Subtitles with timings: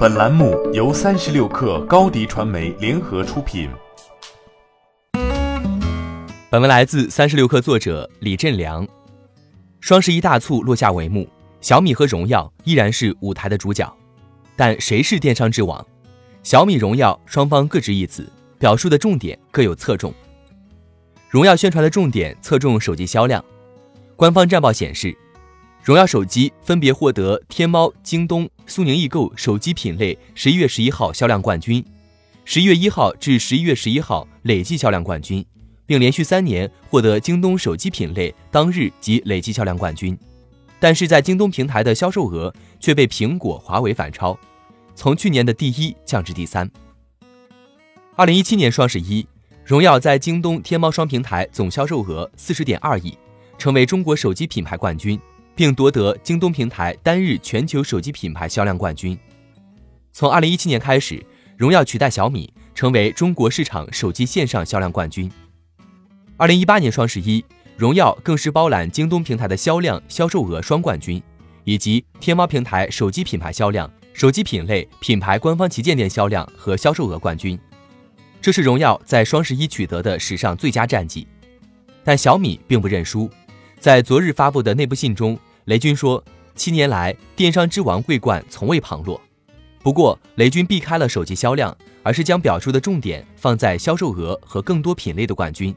[0.00, 3.68] 本栏目由三十六氪高低传媒联合出品。
[6.48, 8.88] 本文来自三十六氪作者李振良。
[9.78, 11.28] 双十一大促落下帷幕，
[11.60, 13.94] 小米和荣耀依然是舞台的主角，
[14.56, 15.86] 但谁是电商之王？
[16.42, 18.26] 小米、荣耀双方各执一词，
[18.58, 20.14] 表述的重点各有侧重。
[21.28, 23.44] 荣耀宣传的重点侧重手机销量，
[24.16, 25.14] 官方战报显示。
[25.82, 31.84] 荣耀手机分别获得天猫、京东、苏宁易购手机品类十一月十一号销量冠军，
[32.44, 35.44] 十一月一号至十一月十一号累计销量冠军，
[35.86, 40.16] 并连续三年获得京东手机品类当日及累计销量冠军。
[40.78, 44.38] 但是在京东平台的销售额却被苹果、华为反超，
[44.94, 46.70] 从去年的第一降至第三。
[48.14, 49.26] 二零一七年双十一，
[49.64, 53.18] 荣耀在京东、天猫双平台总销售额四十点二亿，
[53.58, 55.20] 成为中国手机品牌冠军。
[55.54, 59.18] 并夺得京东平台单日全球手机品牌销量冠军。
[60.12, 61.24] 从二零一七年开始，
[61.56, 65.30] 荣耀取代小米成为中国市场手机线上销量冠军。
[66.36, 67.44] 二零一八年双十一，
[67.76, 71.22] 荣耀更是包揽京东平台的销量、销售额双冠军，
[71.64, 77.58] 以及天猫平台手机品牌销量、手机品类品牌官方旗舰店销量和销售额冠军。
[78.40, 81.26] 这是荣耀在双十一取得的史上最佳战绩。
[82.02, 83.30] 但小米并不认输，
[83.80, 85.38] 在昨日发布的内部信中。
[85.64, 86.22] 雷军说
[86.54, 89.18] ：“七年来，电商之王桂冠从未旁落。
[89.82, 95.74] 不过，雷军避开了手机销量，而是将表述的重点放在销售额和更多品类的冠军。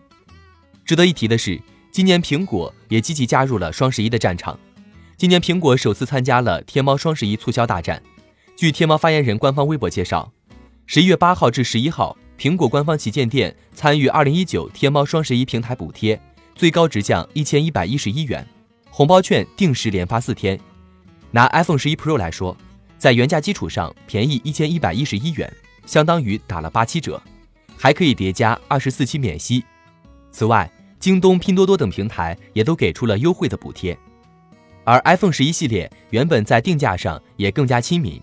[0.84, 4.60] 值得一提的是，今年苹果也积极加入了双十一的战场。
[5.16, 8.02] 今年苹果首次参加了天猫双十一促销大战。
[8.58, 10.34] 据天猫发言人官方微博介绍，
[10.86, 16.20] 十一月八号至十一号，苹果官方旗舰店参与二零一九天猫双十一平台补贴，
[16.56, 18.46] 最高直降一千一百一十一元。”
[18.90, 20.60] 红包券定时连发四天，
[21.32, 22.56] 拿 iPhone 十一 Pro 来说，
[23.00, 25.52] 在原价基础上便宜一千一百一十一元，
[25.86, 27.20] 相当于打了八七折，
[27.76, 29.64] 还可以叠加二十四期免息。
[30.32, 33.98] 此外，京东、拼多多等平台也都给出了优惠的补贴。
[34.84, 38.22] 而 iPhone 十一系列原本在定价上也更加亲民，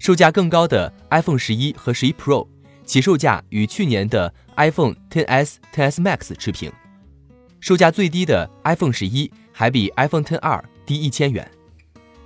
[0.00, 2.48] 售价更高的 iPhone 十一和十一 Pro
[2.84, 6.72] 起售价与去年的 iPhone XS、XS Max 持平，
[7.60, 9.30] 售价最低的 iPhone 十一。
[9.52, 11.46] 还比 iPhone Ten 二低一千元，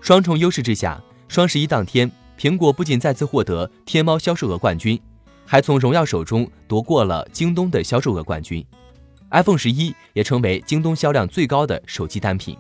[0.01, 2.09] 双重优势之下，双十一当天，
[2.39, 5.01] 苹果不仅再次获得天猫销售额冠军，
[5.45, 8.65] 还从荣耀手中夺过了京东的销售额冠军。
[9.33, 12.57] iPhone 十一也成为京东销量最高的手机单品。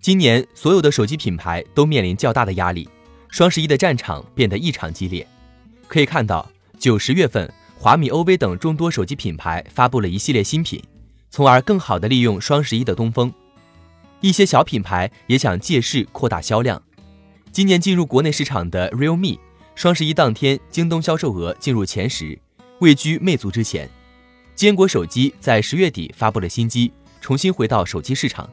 [0.00, 2.88] 今年所有的手机品牌都面临较大的压力，
[3.28, 5.26] 双十一的战场变得异常激烈。
[5.88, 10.82] 可以看到，九十月份，华米、OV 等众多手机品牌发布了一系列新品，
[11.30, 13.32] 从而更好地利用双十一的东风。
[14.20, 16.82] 一些小品牌也想借势扩大销量。
[17.50, 19.38] 今年进入国内市场的 Realme，
[19.74, 22.38] 双十一当天京东销售额进入前十，
[22.80, 23.88] 位居魅族之前。
[24.54, 28.48] 坚果手机在十月底发布了新机，重新回到手机市场。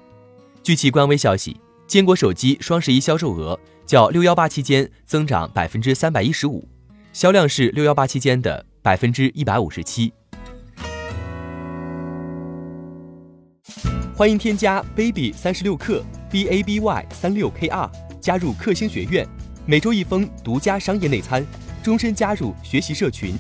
[0.63, 6.67] 据其官微消息，坚果手机双十一销售额较六幺八期间增长百分之三百一十五，
[7.11, 10.13] 销量是六幺八期间的百分之一百五十七。
[14.17, 17.87] 欢迎添加 baby 三十六克 b a b y 三六 k r
[18.19, 19.23] 加入克星学院，
[19.67, 21.45] 每周一封独家商业内参，
[21.83, 23.35] 终身加入学习社群，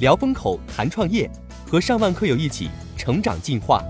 [0.00, 1.30] 聊风口谈创业，
[1.66, 3.84] 和上万课友一起成长进化。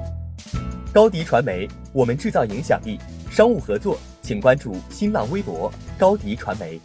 [0.93, 2.99] 高迪传媒，我们制造影响力。
[3.31, 6.81] 商务合作，请关注新浪微博高迪传媒。